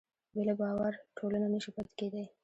[0.33, 2.23] بې له باور ټولنه نهشي پاتې کېدی.